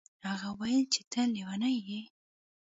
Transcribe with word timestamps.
هغې 0.27 0.49
وویل 0.51 0.85
چې 0.93 1.01
ته 1.11 1.21
لیونی 1.33 1.75
یې. 1.87 2.01